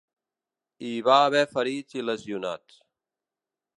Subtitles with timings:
[0.87, 2.81] Hi va haver ferits i lesionats.